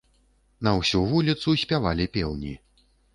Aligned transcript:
На 0.67 0.71
ўсю 0.77 1.01
вуліцу 1.11 1.53
спявалі 1.65 2.09
пеўні. 2.17 2.55